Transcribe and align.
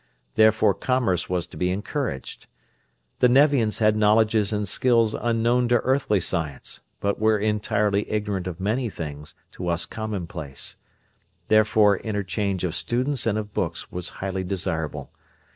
Therefore 0.33 0.73
commerce 0.73 1.29
was 1.29 1.45
to 1.45 1.57
be 1.57 1.69
encouraged. 1.69 2.47
The 3.19 3.29
Nevians 3.29 3.77
had 3.77 3.95
knowledges 3.95 4.51
and 4.51 4.67
skills 4.67 5.13
unknown 5.13 5.67
to 5.67 5.77
earthly 5.81 6.19
science, 6.19 6.81
but 6.99 7.19
were 7.19 7.37
entirely 7.37 8.09
ignorant 8.11 8.47
of 8.47 8.59
many 8.59 8.89
things, 8.89 9.35
to 9.51 9.67
us 9.67 9.85
commonplace. 9.85 10.75
Therefore 11.49 11.97
interchange 11.99 12.63
of 12.63 12.73
students 12.73 13.27
and 13.27 13.37
of 13.37 13.53
books 13.53 13.91
was 13.91 14.09
highly 14.25 14.43
desirable. 14.43 15.11